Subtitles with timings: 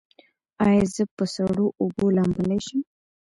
[0.67, 2.81] ایا زه په سړو اوبو لامبلی شم؟